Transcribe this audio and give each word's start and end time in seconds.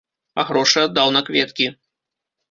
А 0.43 0.43
грошы 0.51 0.79
аддаў 0.85 1.11
на 1.17 1.21
кветкі. 1.27 1.67